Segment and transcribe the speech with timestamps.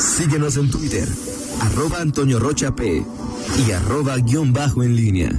[0.00, 1.06] Síguenos en Twitter,
[1.60, 3.04] arroba Antonio Rocha P
[3.66, 5.30] y arroba guion bajo en línea.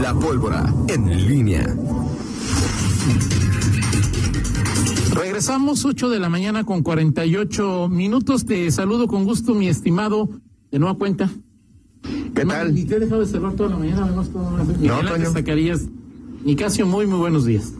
[0.00, 1.76] La pólvora en línea.
[5.12, 8.46] Regresamos 8 de la mañana con 48 minutos.
[8.46, 10.30] Te saludo con gusto, mi estimado,
[10.70, 11.30] de nueva cuenta.
[12.34, 12.72] ¿Qué tal?
[12.72, 15.30] Ni te he dejado de cerrar toda la mañana, además todo No, Toño.
[15.30, 15.82] Zacarías.
[16.42, 17.74] Nicasio, muy, muy buenos días.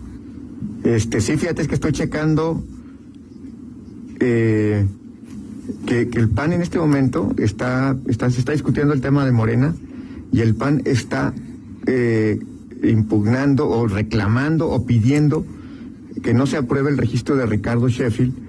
[0.89, 2.65] Este, sí, fíjate, es que estoy checando
[4.21, 4.87] eh,
[5.87, 9.75] que, el PAN en este momento está, está, se está discutiendo el tema de Morena
[10.33, 11.35] y el PAN está
[11.85, 12.41] eh,
[12.83, 15.45] impugnando o reclamando o pidiendo
[16.23, 18.48] que no se apruebe el registro de Ricardo Sheffield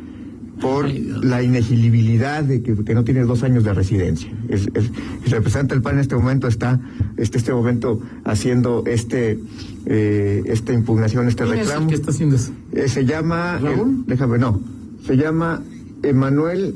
[0.62, 4.30] por Ay, la inelegibilidad de que, que no tiene dos años de residencia.
[4.50, 4.92] Es, es-
[5.26, 6.80] el representante del PAN en este momento está,
[7.18, 9.40] este, este momento haciendo este,
[9.86, 11.88] eh, esta impugnación, este ¿Quién es reclamo.
[11.88, 12.52] que está haciendo eso?
[12.74, 14.00] Eh, se llama, ¿Raúl?
[14.02, 14.60] eh, déjame, no,
[15.06, 15.62] se llama
[16.04, 16.76] Emanuel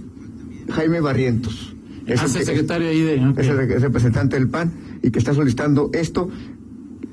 [0.70, 1.76] Jaime Barrientos.
[2.06, 3.26] Es el secretario ahí de...
[3.28, 3.40] ok.
[3.40, 6.30] es el, es el representante del PAN y que está solicitando esto.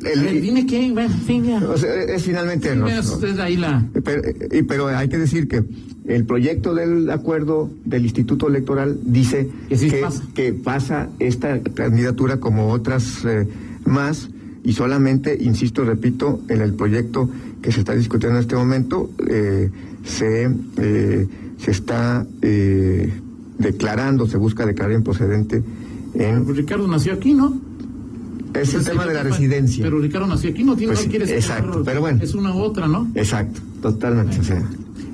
[0.05, 2.75] El- dime bueno, o sea, es finalmente.
[2.75, 3.87] No, usted ahí la...
[4.03, 5.63] Pero, eh, pero hay que decir que
[6.07, 10.23] el proyecto del acuerdo del Instituto Electoral dice Que sí pasa.
[10.35, 13.47] que pasa esta candidatura como otras eh,
[13.85, 14.29] más
[14.65, 17.29] y solamente, insisto, repito, en el proyecto
[17.63, 19.71] que se está discutiendo en este momento eh,
[20.05, 21.27] se, eh,
[21.59, 23.13] se está eh,
[23.59, 25.63] declarando, se busca declarar improcedente
[26.15, 26.45] en...
[26.45, 27.61] Pues Ricardo nació aquí, ¿no?
[28.55, 29.85] Es el tema de la residencia.
[29.85, 32.21] Pero Ricardo nació aquí, no tiene Pues no quiere exacto, pero bueno.
[32.23, 33.11] Es una u otra, ¿no?
[33.15, 34.39] Exacto, totalmente.
[34.41, 34.63] o sea,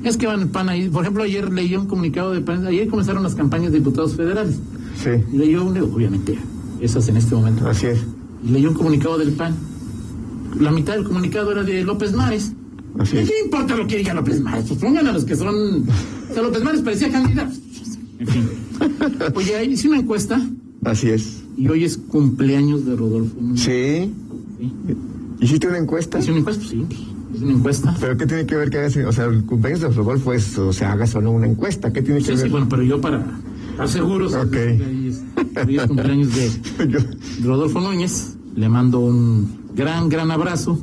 [0.05, 0.89] Es que van el PAN ahí.
[0.89, 2.67] Por ejemplo, ayer leí un comunicado de PAN.
[2.67, 4.57] Ayer comenzaron las campañas de diputados federales.
[5.03, 6.39] sí, Y leyó un, obviamente,
[6.81, 7.69] esas en este momento.
[7.69, 7.99] así es.
[8.49, 9.55] Leyó un comunicado del PAN.
[10.61, 12.53] La mitad del comunicado era de López Mares.
[12.99, 13.29] Así ¿Y es.
[13.31, 14.65] ¿Qué importa lo que diga López Mares?
[14.69, 15.85] Pues pongan a los que son.
[16.31, 17.55] O sea, López Mares parecía candidato.
[18.19, 18.49] En fin.
[19.35, 20.41] Oye, ahí hice una encuesta
[20.85, 21.43] Así es.
[21.57, 23.35] Y hoy es cumpleaños de Rodolfo.
[23.41, 23.61] Núñez.
[23.63, 24.13] Sí.
[24.59, 24.73] Sí.
[25.41, 26.19] ¿Hiciste una encuesta?
[26.19, 26.65] ¿Es una encuesta?
[26.67, 26.85] Sí,
[27.35, 27.97] es una encuesta.
[28.01, 30.73] ¿Pero qué tiene que ver que hagas, o sea, el cumpleaños de Rodolfo es, o
[30.73, 31.93] sea, hagas o no una encuesta?
[31.93, 32.41] ¿Qué tiene que Sí, ver?
[32.41, 33.25] sí, bueno, pero yo para
[33.71, 34.35] estar seguros.
[34.35, 34.57] Ok.
[34.57, 35.09] Hoy
[35.77, 36.51] es, cumpleaños de
[37.45, 38.37] Rodolfo Núñez.
[38.55, 40.79] Le mando un gran, gran abrazo.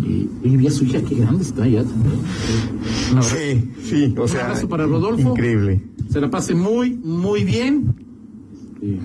[0.00, 2.14] Y, y vi a su hija, qué grande está ya también.
[3.10, 3.34] Un abrazo.
[3.36, 4.44] sí, sí, o Un sea.
[4.44, 5.30] abrazo para Rodolfo.
[5.30, 5.82] Increíble.
[6.10, 7.92] Se la pase muy, muy bien.
[8.80, 9.00] Sí.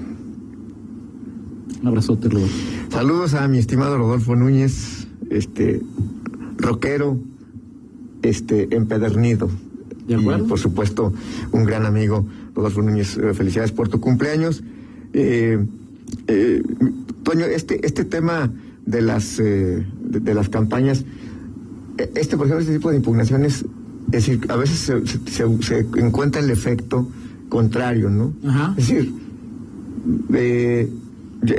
[1.81, 2.55] Un abrazote, Rodolfo.
[2.89, 5.81] Saludos a mi estimado Rodolfo Núñez, este,
[6.57, 7.17] rockero,
[8.21, 9.49] este, empedernido.
[10.07, 10.45] De acuerdo.
[10.45, 11.13] Y, por supuesto,
[11.51, 12.25] un gran amigo,
[12.55, 13.17] Rodolfo Núñez.
[13.17, 14.63] eh, Felicidades por tu cumpleaños.
[15.13, 15.63] Eh,
[16.27, 16.63] eh,
[17.23, 18.51] Toño, este, este tema
[18.85, 21.05] de las, eh, de, de las campañas,
[21.97, 23.63] eh, este, por ejemplo, este tipo de impugnaciones,
[24.07, 25.05] es decir, a veces se-
[25.61, 27.07] se encuentra el efecto
[27.49, 28.33] contrario, ¿no?
[28.47, 28.73] Ajá.
[28.77, 29.13] Es decir,
[30.33, 30.89] eh,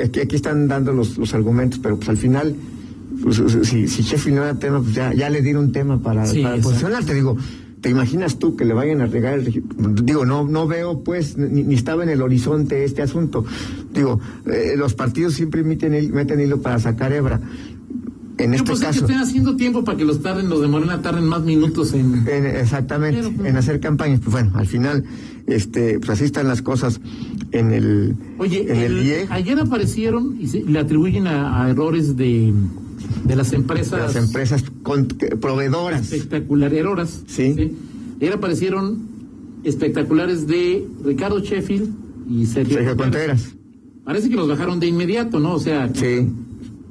[0.02, 2.54] aquí, aquí están dando los, los argumentos, pero pues al final,
[3.22, 6.42] pues, si, si Sheffield no era tema, pues ya, ya le dieron tema para, Sí,
[6.42, 7.04] para posicionar.
[7.04, 7.36] Te digo,
[7.80, 9.62] ¿te imaginas tú que le vayan a regar el
[10.04, 13.44] Digo, no, no veo, pues, ni, ni estaba en el horizonte este asunto.
[13.94, 17.40] Digo, eh, los partidos siempre meten, meten hilo para sacar hebra.
[18.38, 19.04] En este pues es que caso.
[19.04, 22.26] estén haciendo tiempo para que los tarden, los de Morena tarden más minutos en.
[22.26, 24.20] En- exactamente, Pero, pues, en hacer campañas.
[24.20, 25.04] Pues bueno, al final,
[25.46, 27.00] este, pues así están las cosas
[27.52, 29.26] en el, Oye, en el, el- IEG.
[29.32, 32.52] ayer aparecieron y se- le atribuyen a, a errores de,
[33.24, 33.98] de las empresas.
[34.14, 35.06] las empresas con-
[35.40, 36.12] proveedoras.
[36.12, 37.22] espectaculares, errores.
[37.26, 37.72] Sí.
[38.20, 38.98] Ayer aparecieron
[39.64, 41.90] espectaculares de Ricardo Sheffield
[42.30, 43.42] y Sergio, Sergio Contreras.
[43.42, 43.56] Contreras.
[44.04, 45.54] Parece que los bajaron de inmediato, ¿no?
[45.54, 46.28] O sea, Sí.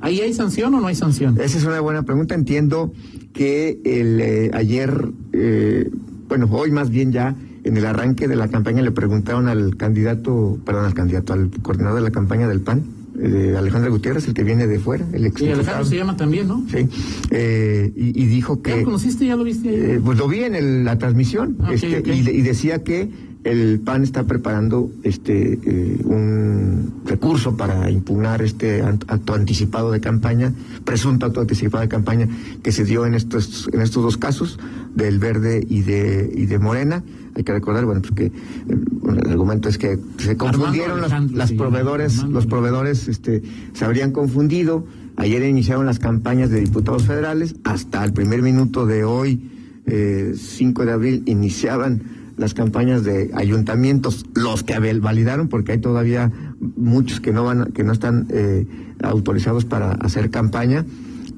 [0.01, 1.37] ¿ahí hay sanción o no hay sanción?
[1.41, 2.35] Esa es una buena pregunta.
[2.35, 2.93] Entiendo
[3.33, 5.89] que el eh, ayer, eh,
[6.27, 10.57] bueno, hoy más bien ya, en el arranque de la campaña le preguntaron al candidato,
[10.65, 12.83] perdón, al candidato, al coordinador de la campaña del PAN,
[13.21, 16.47] eh, Alejandro Gutiérrez, el que viene de fuera, el ex Sí, Alejandro se llama también,
[16.47, 16.63] ¿no?
[16.71, 16.87] Sí.
[17.31, 18.77] Eh, y, y dijo ¿Ya que.
[18.79, 19.25] lo conociste?
[19.25, 19.69] ¿Ya lo viste?
[19.69, 19.89] ayer?
[19.95, 22.13] Eh, pues lo vi en el- la transmisión Ah, ok, este.
[22.15, 23.09] Y, y decía que
[23.43, 25.57] el PAN está preparando este
[26.03, 30.53] un recurso para impugnar este acto anticipado de campaña,
[30.83, 32.27] presunto acto anticipado de campaña
[32.63, 34.59] que se dio en estos en estos dos casos
[34.95, 37.03] del Verde y de y de Morena.
[37.35, 38.31] Hay que recordar, bueno, pues que eh,
[38.67, 43.43] el argumento es que se confundieron las, Alejandro, las sí, proveedores, Armando los proveedores este,
[43.73, 44.85] se habrían confundido.
[45.15, 47.55] Ayer iniciaron las campañas de diputados federales.
[47.63, 49.51] Hasta el primer minuto de hoy,
[49.85, 52.01] eh, 5 de abril, iniciaban
[52.37, 56.31] las campañas de ayuntamientos, los que validaron, porque hay todavía
[56.77, 58.65] muchos que no van, que no están eh,
[59.03, 60.85] autorizados para hacer campaña.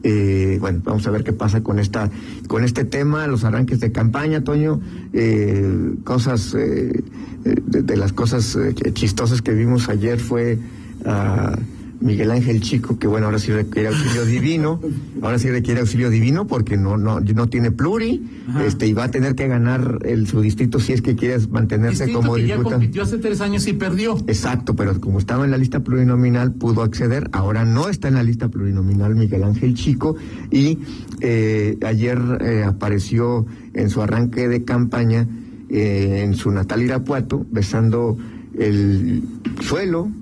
[0.04, 2.10] Eh, bueno, vamos a ver qué pasa con esta,
[2.48, 4.80] con este tema, los arranques de campaña, Toño,
[5.14, 7.04] eh, cosas, eh,
[7.44, 8.58] de, de, las cosas
[8.94, 10.58] chistosas que vimos ayer fue
[11.06, 11.58] a
[12.02, 14.82] Miguel Ángel Chico, que bueno, ahora sí requiere auxilio divino,
[15.22, 18.66] ahora sí requiere auxilio divino porque no, no, no tiene pluri, Ajá.
[18.66, 22.06] este, y va a tener que ganar el, su distrito si es que quiere mantenerse
[22.06, 22.64] distrito como que diputado.
[22.64, 24.18] ya compitió hace tres años y perdió.
[24.28, 28.24] Exacto, pero como estaba en la lista plurinominal pudo acceder, ahora no está en la
[28.24, 30.16] lista plurinominal Miguel Ángel Chico
[30.50, 30.80] y
[31.22, 35.28] eh, ayer eh, apareció en su arranque de campaña
[35.70, 38.18] eh, en su natal Irapuato besando
[38.58, 39.24] el
[39.62, 40.21] suelo, el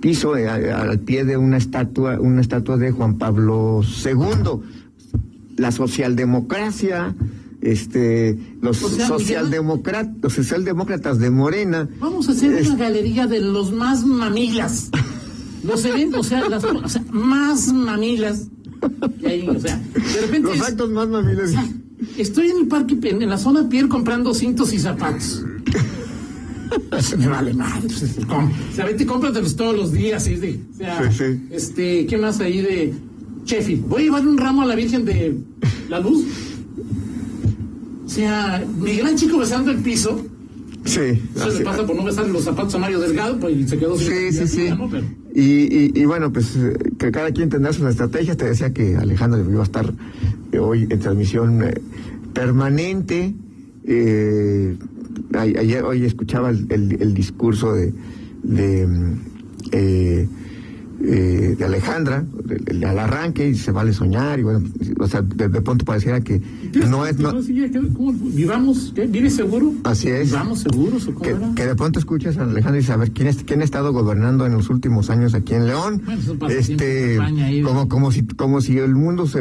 [0.00, 4.60] piso eh, al pie de una estatua, una estatua de Juan Pablo II.
[5.56, 7.14] La socialdemocracia,
[7.60, 11.88] este, los O sea, socialdemócratas, los socialdemócratas de Morena.
[12.00, 14.90] Vamos a hacer Es- una galería de los más mamilas.
[15.64, 18.48] Los eventos, o sea, las o sea, más mamilas.
[18.82, 20.48] O sea, de repente.
[20.48, 21.50] Los es- actos más mamiles.
[21.50, 21.68] o sea,
[22.18, 25.44] estoy en el parque, en la zona Pier comprando cintos y zapatos.
[26.98, 27.88] Eso me vale madre.
[27.88, 30.24] O sea, vete y cómpratelos todos los días.
[30.24, 31.46] de, o sea, Sí, sí.
[31.50, 32.92] este, ¿qué más ahí de
[33.44, 33.86] Sheffield?
[33.88, 35.36] Voy a llevarle un ramo a la Virgen de
[35.88, 36.24] la Luz.
[38.04, 40.24] O sea, mi gran chico besando el piso.
[40.84, 41.00] Sí,
[41.36, 44.08] Eso le pasa por no besarle los zapatos a Mario Delgado, pues se quedó sin
[44.08, 44.68] Sí, sí, sí.
[44.76, 44.88] ¿no?
[44.90, 46.58] Pero- Y, y, y bueno, pues
[46.98, 48.36] que cada quien tendrá sus estrategias.
[48.36, 49.94] Te decía que Alejandro iba a estar
[50.60, 51.74] hoy en transmisión eh,
[52.34, 53.34] permanente.
[53.84, 54.76] Eh,
[55.38, 57.92] ayer, hoy escuchaba el, el- el discurso de,
[58.42, 59.12] de, mm,
[59.72, 60.28] eh,
[61.04, 62.24] eh, de Alejandra,
[62.66, 64.62] el- al arranque, y se vale soñar, y bueno,
[65.00, 66.40] o sea, de, de pronto pareciera que
[66.88, 67.18] no es...
[67.18, 67.32] No.
[68.34, 68.92] ¿Vivamos?
[68.94, 69.06] ¿Qué?
[69.06, 69.72] ¿Vive seguro?
[69.84, 70.28] Así es.
[70.30, 71.54] ¿Vivamos seguros o cómo que, era?
[71.56, 74.52] que de pronto escuchas a Alejandro y ver, ¿quién, es, ¿quién ha estado gobernando en
[74.52, 76.02] los últimos años aquí en León?
[76.04, 77.68] Bueno, eso pasa siempre en campaña ahí, ¿no?
[77.68, 79.40] como, como, si, como si el mundo se...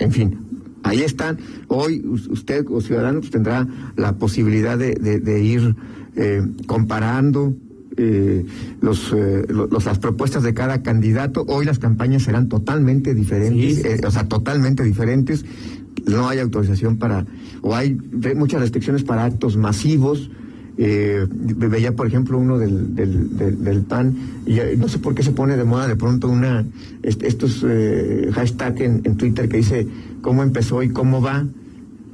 [0.00, 0.36] En fin,
[0.82, 1.38] ahí están.
[1.68, 3.66] Hoy us- usted, o ciudadano, pues, tendrá
[3.96, 5.74] la posibilidad de, de- de ir
[6.16, 7.54] eh, comparando
[7.96, 8.44] eh,
[8.80, 11.44] los, eh, lo- los- las propuestas de cada candidato.
[11.48, 13.88] Hoy las campañas serán totalmente diferentes, Sí, sí.
[13.88, 15.44] eh, o sea, totalmente diferentes.
[16.06, 17.26] No hay autorización para,
[17.62, 17.98] o hay
[18.36, 20.30] muchas restricciones para actos masivos.
[20.78, 25.22] Eh, veía, por ejemplo, uno del, del, del, del PAN, y no sé por qué
[25.22, 26.64] se pone de moda de pronto una
[27.02, 29.86] est- estos eh, hashtag en, en Twitter que dice
[30.22, 31.44] cómo empezó y cómo va.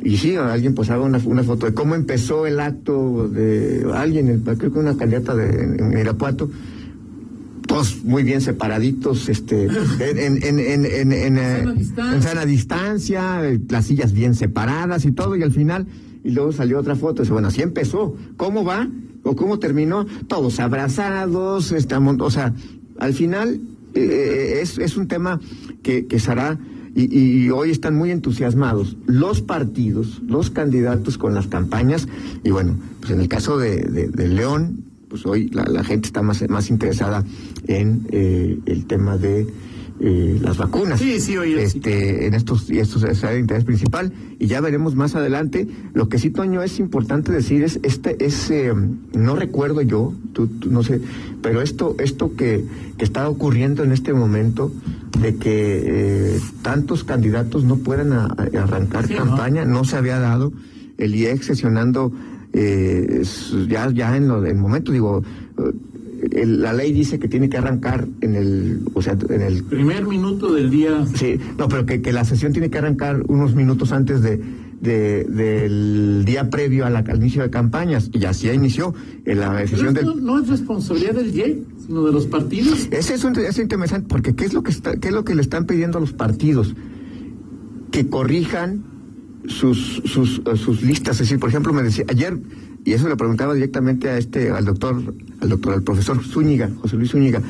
[0.02, 4.40] Y sí, alguien haga una, una foto de cómo empezó el acto de alguien, el-
[4.42, 6.50] creo que una candidata de, en, Irapuato,
[7.66, 12.20] todos muy bien separaditos, este, en, en, en, en, en, eh, Sana distancia.
[12.20, 12.46] sana
[13.68, 15.86] las sillas bien separadas y todo, y al final,
[16.26, 18.88] y luego salió otra foto, dice, bueno, así empezó, ¿cómo va?
[19.22, 20.06] ¿O cómo terminó?
[20.26, 22.52] Todos abrazados, estamos, o sea,
[22.98, 23.60] al final
[23.94, 25.40] eh, es, es un tema
[25.84, 26.58] que, que será,
[26.96, 32.08] y, y hoy están muy entusiasmados los partidos, los candidatos con las campañas,
[32.42, 36.22] y bueno, pues en el caso de, de, León, pues hoy la, la gente está
[36.22, 37.22] más, más interesada
[37.68, 39.46] en eh, el tema de
[40.00, 41.00] eh, las vacunas.
[41.00, 44.94] Sí, sí, oye, este, en estos, y esto es el interés principal, y ya veremos
[44.94, 45.66] más adelante.
[45.94, 48.72] Lo que sí, Toño, es importante decir es, este, es, eh,
[49.14, 51.00] no recuerdo yo, tú, tú no sé,
[51.42, 52.64] pero esto, esto que,
[52.98, 54.70] que está ocurriendo en este momento,
[55.20, 59.84] de que eh, tantos candidatos no puedan a- a- arrancar campaña, ¿no?
[59.84, 60.52] se había dado,
[60.98, 62.12] el IEX sesionando
[62.52, 63.22] eh,
[63.68, 65.22] ya, ya en lo- en el momento, digo,
[66.32, 70.06] el- la ley dice que tiene que arrancar en el, o sea, en el Primer
[70.06, 71.06] minuto del día.
[71.14, 74.40] Sí, no, pero que, que la sesión tiene que arrancar unos minutos antes de,
[74.80, 78.10] de- del día previo a la- al inicio de campañas.
[78.12, 78.94] Y así ya inició
[79.24, 80.24] en la esto del...
[80.24, 82.88] no es responsabilidad del YEC, sino de los partidos.
[82.90, 85.34] Ese es, un- es interesante porque ¿qué es, lo que está, ¿qué es lo que
[85.34, 86.74] le están pidiendo a los partidos?
[87.90, 88.84] Que corrijan
[89.46, 91.14] sus, sus, eh, sus listas.
[91.16, 92.36] Es decir, por ejemplo, me decía ayer,
[92.86, 96.96] y eso le preguntaba directamente a este, al doctor, al doctor, al profesor Zúñiga, José
[96.96, 97.42] Luis Zúñiga.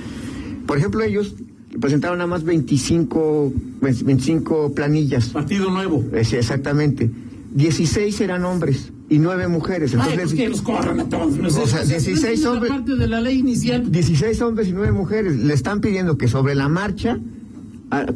[0.67, 1.35] Por ejemplo, ellos
[1.81, 5.29] presentaron nada más 25, 25 planillas.
[5.29, 6.05] Partido nuevo.
[6.25, 7.11] Sí, exactamente.
[7.55, 9.95] 16 eran hombres y 9 mujeres.
[9.95, 11.37] Ay, Entonces, pues que los corran a todos.
[11.37, 13.91] No sé, O sea, no 16 entiendo la hombres- parte de la ley inicial.
[13.93, 15.37] 16 hombres y 9 mujeres.
[15.37, 17.19] Le están pidiendo que sobre la marcha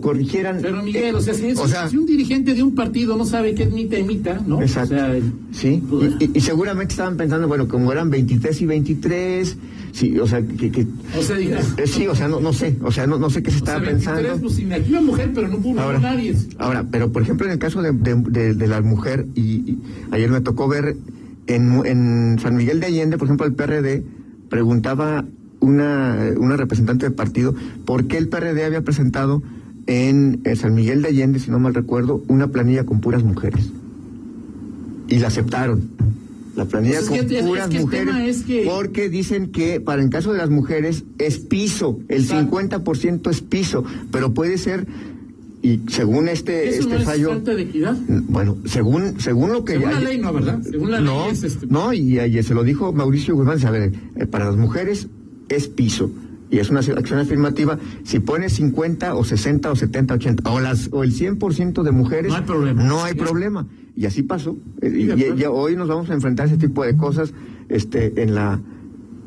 [0.00, 0.58] corrigieran.
[0.60, 3.54] Pero Miguel, o sea, si, O sea- si un dirigente de un partido no sabe
[3.54, 4.60] qué es mita y mita, ¿no?
[4.60, 4.94] Exacto.
[4.94, 5.82] O sea, el- Sí,
[6.18, 9.56] y, y- y seguramente estaban pensando, bueno, como eran 23 y 23,
[9.92, 10.70] sí, o sea, que...
[10.70, 10.86] que-
[11.18, 13.42] o sea, diga, eh, sí, o sea, no, no sé, o sea, no, no sé
[13.42, 14.42] qué se o sea, estaba 23, pensando.
[14.42, 16.34] pues sin aquí una mujer, pero no publicó Ahora, nadie.
[16.58, 19.78] ahora, pero por ejemplo en el caso de, de, de- de la mujer, y, y
[20.10, 20.96] ayer me tocó ver
[21.46, 24.02] en, en San Miguel de Allende, por ejemplo, el PRD
[24.48, 25.24] preguntaba
[25.60, 29.42] una, una representante del partido por qué el PRD había presentado
[29.86, 33.70] en eh, San Miguel de Allende, si no mal recuerdo, una planilla con puras mujeres.
[35.08, 35.90] Y la aceptaron.
[36.56, 38.36] La planilla Pues es con que- es puras que mujeres.
[38.38, 42.56] es que- Porque dicen que para el caso de las mujeres es piso, el Exacto.
[42.58, 44.86] 50% es piso, pero puede ser,
[45.62, 47.28] y según este, Eso este no es fallo.
[47.30, 47.96] falta de equidad.
[48.28, 50.60] Bueno, según, según lo que Según la ley no, ¿verdad?
[50.62, 53.70] Según la no, ley es este- no, y, y se lo dijo Mauricio Guzmán, a
[53.70, 55.06] ver, eh, para las mujeres
[55.48, 56.10] es piso.
[56.50, 60.88] Y es una acción afirmativa, si pones 50 o 60 o 70, 80, o, las,
[60.92, 62.82] o el 100% de mujeres, No hay problema.
[62.82, 63.18] no hay Sí.
[63.18, 63.66] problema.
[63.96, 64.56] Y así pasó.
[64.80, 67.32] Eh, Sí, y, y- y hoy nos vamos a enfrentar a ese tipo de cosas
[67.68, 68.60] este, en la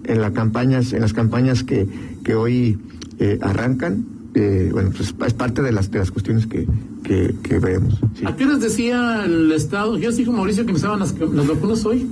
[0.05, 1.87] en las campañas en las campañas que,
[2.25, 2.77] que hoy
[3.19, 4.05] eh, arrancan.
[4.35, 6.67] Eh, bueno, pues es parte de las de las cuestiones que,
[7.03, 8.01] que, que vemos.
[8.19, 8.25] sí.
[8.25, 9.97] ¿A qué horas decía el Estado?
[9.97, 12.05] Ya dijo Mauricio que empezaban las, las vacunas hoy.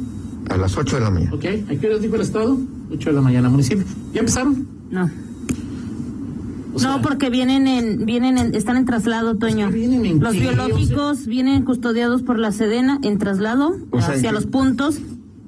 [0.50, 1.34] A las 8 de la mañana.
[1.34, 1.46] ¿Ok?
[1.70, 2.58] ¿A qué horas dijo el Estado?
[2.92, 3.84] 8 de la mañana, municipio.
[4.14, 4.68] ¿Ya empezaron?
[4.92, 5.10] No.
[6.74, 9.70] O sea, no, porque vienen en, vienen en, están en traslado, Toño.
[9.72, 14.32] que en los qué, biológicos vienen custodiados por la Sedena en traslado O sea, hacia
[14.32, 14.98] los puntos.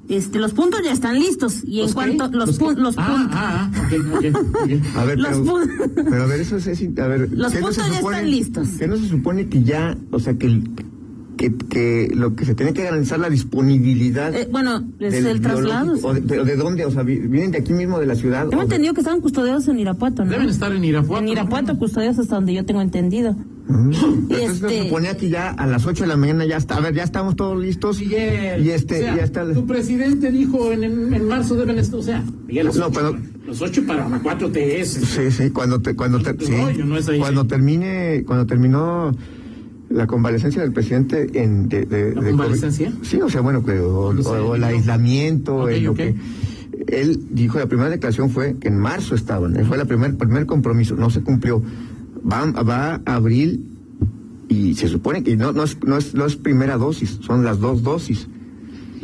[0.06, 3.30] Este, los puntos ya están listos y en ¿los cuanto los, pun- los ah, puntos
[3.32, 5.00] Ah, ah.
[5.00, 5.66] A ver, Los pero,
[6.10, 8.68] pero a ver, eso es, a ver, Los ¿qué no puntos ya supone- están listos.
[8.78, 10.68] ¿Qué no se supone que ya, o sea, que, el-
[11.36, 15.40] que, que lo que se tiene que garantizar la disponibilidad Eh, bueno, es del el
[15.40, 15.94] traslado.
[16.02, 16.84] ¿O de- ¿Pero de dónde?
[16.84, 18.42] O sea, vi- ¿vienen de aquí mismo de la ciudad?
[18.48, 20.30] Tengo o de- entendido que estaban custodiados en Irapuato, ¿no?
[20.30, 21.22] Deben estar en Irapuato.
[21.22, 21.78] En Irapuato ¿no?
[21.78, 23.34] custodiados hasta donde yo tengo entendido.
[23.66, 23.92] Mm.
[23.92, 26.80] Entonces Este- se suponía que ya a las 8 de la mañana ya está, a
[26.80, 27.98] ver, ya estamos todos listos.
[27.98, 29.52] Miguel, y este, o sea, ya está.
[29.52, 32.92] Tu presidente dijo en, en, en marzo deben estar, o sea, Miguel, los, No, ocho,
[32.94, 35.00] pero- los ocho para la 4 TS.
[35.06, 36.52] Sí, sí, cuando te, cuando te- sí,
[36.84, 37.48] no es ahí, cuando sí.
[37.48, 39.12] termine, cuando terminó
[39.94, 42.90] la convalecencia del presidente en de, de- ¿La de convalecencia?
[42.90, 43.04] COVID.
[43.04, 45.96] Sí, o sea, bueno, que, o, el aislamiento, Ok, en lo ok.
[45.96, 46.14] que
[46.88, 50.46] él dijo, la primera declaración fue que en marzo estaban, eh, fue la primer primer
[50.46, 51.62] compromiso, no se cumplió.
[52.30, 53.64] Va, va a abril
[54.48, 57.60] y se supone que no, no, es, no, es, no es primera dosis, son las
[57.60, 58.28] dos dosis.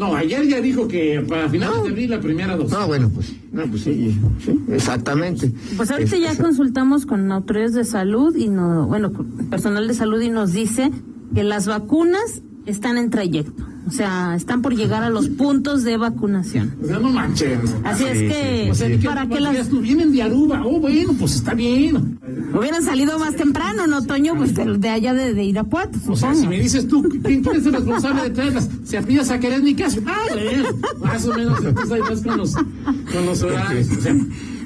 [0.01, 1.83] No, ayer ya dijo que para finales No.
[1.85, 2.73] de abril la primera dosis.
[2.73, 5.53] No, bueno, pues, no, pues sí, sí, exactamente.
[5.77, 9.87] Pues ahorita Es- ya es- consultamos con autoridades de salud y no, bueno, con personal
[9.87, 10.91] de salud y nos dice
[11.35, 15.97] que las vacunas están en trayecto, o sea, están por llegar a los puntos de
[15.97, 16.75] vacunación.
[16.83, 17.59] O sea, no manches.
[17.85, 18.93] Así es Sí, que sí, O sea, sí.
[18.95, 19.81] ¿y qué para que digas las?
[19.81, 20.63] Vienen de Aruba.
[20.65, 22.19] Oh, bueno, pues está bien.
[22.57, 24.35] hubieran salido más temprano, ¿no, Toño?
[24.37, 27.57] Pues de, de allá de, de Irapuato, O sea, si me dices tú, ¿quién, quién
[27.57, 28.69] es el responsable de traerlas?
[28.85, 30.01] Se apillas a querer ni caso.
[30.07, 30.69] Ah, bueno,
[31.03, 33.89] más o menos, entonces ahí vas con los, con los horarios.
[33.97, 34.15] O sea,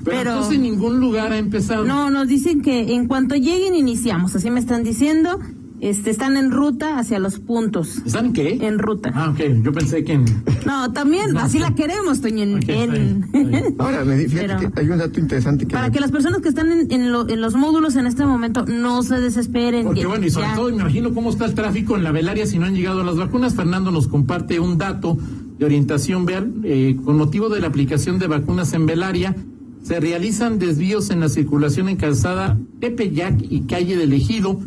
[0.04, 1.85] pero, Pero- entonces en ningún lugar ha empezado.
[1.85, 5.38] No, nos dicen que en cuanto lleguen iniciamos, así me están diciendo,
[5.80, 8.58] este, están en ruta hacia los puntos, ¿Saben qué?
[8.62, 9.12] en ruta.
[9.14, 10.24] Ah, ok, yo pensé que en...
[10.64, 13.74] No, también, así la queremos, Toño, en- Ok, está en- bien, está bien.
[13.78, 16.10] Ahora, me di- fíjate Pero- que hay un dato interesante que Para me- que las
[16.10, 19.84] personas que están en, en lo- en los módulos en este momento no se desesperen.
[19.86, 20.54] Porque ya- bueno, y sobre ya.
[20.54, 23.16] todo me imagino cómo está el tráfico en la velaria si no han llegado las
[23.16, 23.54] vacunas.
[23.54, 25.18] Fernando nos comparte un dato
[25.58, 29.36] de orientación vean, eh, con motivo de la aplicación de vacunas en velaria.
[29.82, 34.58] Se realizan desvíos en la circulación en calzada Tepeyac y calle del Ejido,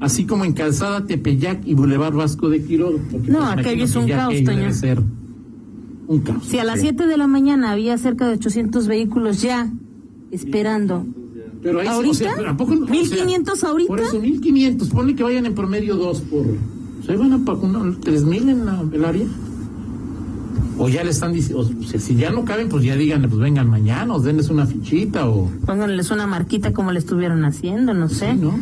[0.00, 2.98] así como en calzada Tepeyac y Boulevard Vasco de Quiroga.
[3.26, 4.72] No, pues, aquello es un caos, Toño.
[4.72, 5.00] Ser
[6.06, 6.44] un caos.
[6.44, 9.72] Si a las 7 de la mañana había cerca de 800 vehículos ya
[10.30, 11.06] esperando.
[11.62, 12.10] Pero ahí ¿Ahorita?
[12.10, 12.72] o sea, ¿a poco?
[12.74, 13.88] O sea, ¿1500 ahorita?
[13.88, 14.88] Por eso, 1500.
[14.90, 16.44] Ponle que vayan en promedio dos por.
[17.06, 19.26] ¿Se van a vacunar 3000 en la velaria?
[20.76, 23.40] O ya le están diciendo, o sea, si ya no caben, pues ya díganle, pues
[23.40, 25.48] vengan mañana, o denles una fichita, o.
[25.64, 28.32] Pónganles una marquita como le estuvieron haciendo, no sé.
[28.32, 28.58] Sí, ¿no?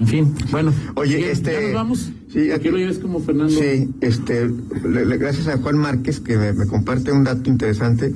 [0.00, 0.72] En fin, bueno.
[0.96, 2.10] Oye, ¿ya- este- ¿Ya nos vamos?
[2.32, 3.52] sí, Aquí lo ves como Fernando.
[3.52, 4.50] Sí, este,
[4.88, 8.12] le- le- gracias a Juan Márquez que me, me comparte un dato interesante.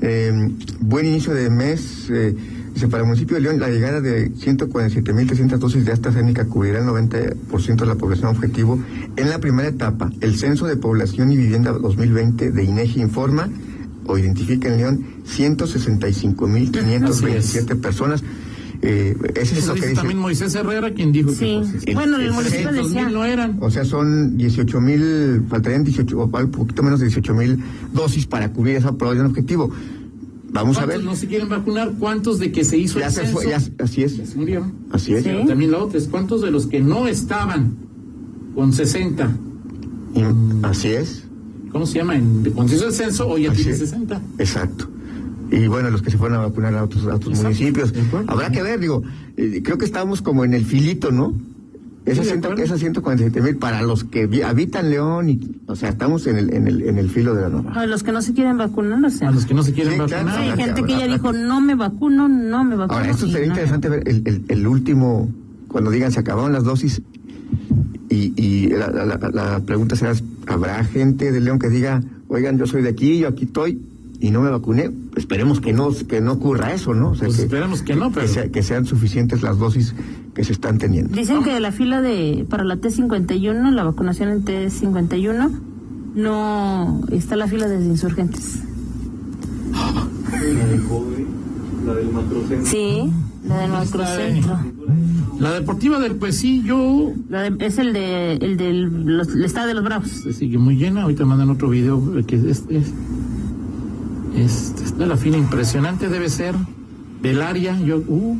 [0.00, 0.32] Eh,
[0.80, 2.08] buen inicio de mes.
[2.10, 2.36] Eh,
[2.88, 7.84] para el municipio de León, la llegada de 147.300 dosis de AstraZeneca cubrirá el 90%
[7.84, 8.78] de la población objetivo.
[9.16, 13.48] En la primera etapa, el Censo de Población y Vivienda 2020 de INEGI informa
[14.06, 18.22] o identifica en León 165.527 personas.
[18.80, 21.38] Eh, ese es Eso lo que dice también Moisés Herrera, quien dijo Sí.
[21.38, 21.58] que.
[21.70, 23.18] Pues, el- bueno, el el municipio 300,000 decía.
[23.18, 23.58] no eran.
[23.60, 27.58] O sea, son 18 mil, faltarían 18, o un poquito menos de 18 mil
[27.92, 29.70] dosis para cubrir esa población objetivo.
[30.50, 31.04] Vamos a ¿Cuántos ver.
[31.04, 31.92] no se quieren vacunar?
[31.98, 33.70] ¿Cuántos de que se hizo Ya el se fue, censo?
[33.78, 34.12] ya, así Ya es.
[34.30, 34.72] se murieron.
[34.92, 35.24] Así es.
[35.24, 35.30] Sí.
[35.30, 37.74] Pero también la otra es cuántos de los que no estaban
[38.54, 39.30] con 60,
[40.14, 40.22] Y-
[40.64, 41.24] así es.
[41.70, 42.16] ¿cómo se llama?
[42.16, 43.78] En, cuando se hizo el censo, hoy ya Así tiene es.
[43.80, 44.22] 60.
[44.38, 44.88] Exacto.
[45.50, 47.92] Y bueno, los que se fueron a vacunar a otros, a otros municipios.
[48.26, 49.02] Habrá que ver, digo,
[49.36, 51.32] eh, creo que estamos como en el filito, ¿no?
[52.04, 52.64] Esas, de ciento- acuerdo.
[52.64, 56.66] esas 147 mil para los que habitan León, y, o sea, estamos en el, en
[56.66, 57.72] el, en el filo de la norma.
[57.74, 59.28] A los que no se quieren vacunar, o sea.
[59.28, 60.24] A los que no se quieren Sí, claro.
[60.24, 60.38] vacunar.
[60.40, 62.98] Hay habrá que- gente que ya dijo, no me vacuno, no me vacuno.
[62.98, 65.28] Ahora, esto sería no me interesante ver el, el, el último
[65.68, 67.02] cuando digan se acabaron las dosis
[68.08, 70.14] y, y la- la- la pregunta será,
[70.46, 73.82] ¿habrá gente de León que diga, oigan, yo soy de aquí, yo aquí estoy
[74.20, 74.90] y no me vacuné?
[75.16, 77.10] Esperemos que no, que no ocurra eso, ¿no?
[77.10, 79.94] O sea, Pues esperemos que no, pero- sea- que sean suficientes las dosis
[80.34, 81.14] que se están teniendo.
[81.16, 85.50] Dicen que la fila de para la T51, la vacunación en T51,
[86.14, 88.58] no está la fila desde insurgentes.
[92.64, 93.10] Sí,
[93.46, 94.58] la del macrocentro.
[95.38, 99.74] La deportiva del Pesillo La de- es el de el del los- el estado de
[99.74, 100.08] los Bravos.
[100.08, 101.02] se sigue muy llena.
[101.02, 102.92] Ahorita mandan otro video eh, que es, es,
[104.36, 106.54] es- está la fila impresionante, debe ser
[107.22, 107.78] del área.
[107.80, 108.36] Yo, uh.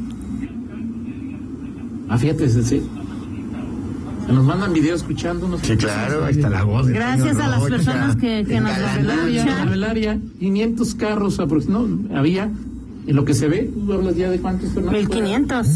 [2.08, 2.82] Ah, fíjate, se, se-
[4.32, 5.60] nos mandan videos escuchándonos.
[5.62, 6.86] Sí, claro, ahí está la voz.
[6.88, 8.94] Gracias Toño a las Rocha, personas que, que nos la
[9.34, 9.70] escuchan.
[9.70, 12.12] Belaria, 500 carros aproximadamente.
[12.12, 12.50] No, había,
[13.06, 14.98] en lo que se ve, tú hablas ya de cuántos, Fernando?
[14.98, 15.66] 1500.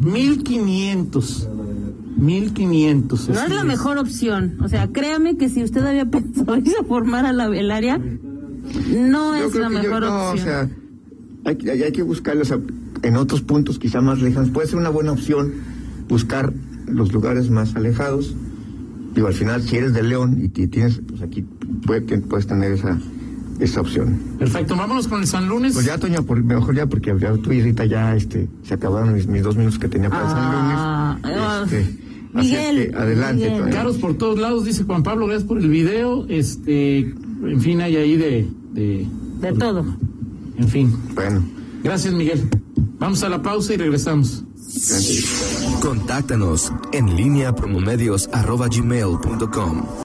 [0.00, 1.48] 1500.
[2.18, 3.28] 1500.
[3.30, 4.56] No es la mejor opción.
[4.62, 7.98] O sea, créame que si usted había pensado irse a formar a la velaria,
[8.88, 10.48] no Yo es la que yo- mejor no, opción.
[10.48, 10.68] o sea,
[11.44, 12.52] hay, que- hay, hay que buscarlos
[13.02, 14.50] en otros puntos quizá más lejanos.
[14.50, 15.52] Puede ser una buena opción
[16.08, 16.52] buscar
[16.86, 18.34] los lugares más alejados.
[19.14, 21.44] Digo, al final, si eres de León y ti- tienes, pues aquí
[21.86, 22.98] puede- puedes tener esa,
[23.60, 24.18] esa opción.
[24.38, 25.74] Perfecto, vámonos con el San Lunes.
[25.74, 29.12] Pues ya, Toño, por, mejor ya, porque ya tú y Rita ya este, se acabaron
[29.14, 30.76] mis, mis dos minutos que tenía para Ah, el San Lunes.
[30.78, 31.76] ah, Este,
[32.34, 33.70] así es Miguel, que adelante, Miguel.
[33.74, 36.26] Caros por todos lados, dice Juan Pablo, gracias por el video.
[36.28, 38.48] Este, en fin, hay ahí de.
[38.72, 39.06] De,
[39.40, 39.84] De todo.
[40.56, 40.96] En fin.
[41.14, 41.42] Bueno,
[41.82, 42.48] Gracias, Miguel.
[42.98, 44.44] Vamos a la pausa y regresamos.
[44.54, 45.78] gracias.
[45.80, 48.28] Contáctanos en línea promomedios